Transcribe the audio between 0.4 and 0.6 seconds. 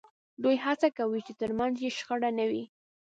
دوی